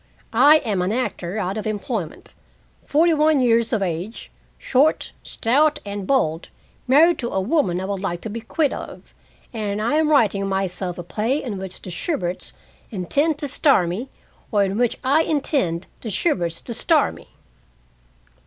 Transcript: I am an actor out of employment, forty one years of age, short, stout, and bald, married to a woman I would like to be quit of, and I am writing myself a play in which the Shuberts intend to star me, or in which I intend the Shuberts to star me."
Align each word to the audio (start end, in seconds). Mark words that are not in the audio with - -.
I 0.33 0.55
am 0.65 0.81
an 0.81 0.91
actor 0.91 1.37
out 1.37 1.59
of 1.59 1.67
employment, 1.67 2.33
forty 2.83 3.13
one 3.13 3.39
years 3.39 3.71
of 3.71 3.83
age, 3.83 4.31
short, 4.57 5.11
stout, 5.21 5.77
and 5.85 6.07
bald, 6.07 6.49
married 6.87 7.19
to 7.19 7.29
a 7.29 7.39
woman 7.39 7.79
I 7.79 7.85
would 7.85 7.99
like 7.99 8.19
to 8.21 8.29
be 8.31 8.41
quit 8.41 8.73
of, 8.73 9.13
and 9.53 9.79
I 9.79 9.97
am 9.97 10.09
writing 10.09 10.47
myself 10.49 10.97
a 10.97 11.03
play 11.03 11.43
in 11.43 11.59
which 11.59 11.83
the 11.83 11.91
Shuberts 11.91 12.51
intend 12.89 13.37
to 13.37 13.47
star 13.47 13.85
me, 13.85 14.09
or 14.51 14.63
in 14.63 14.75
which 14.79 14.97
I 15.03 15.21
intend 15.21 15.85
the 16.01 16.09
Shuberts 16.09 16.61
to 16.63 16.73
star 16.73 17.11
me." 17.11 17.35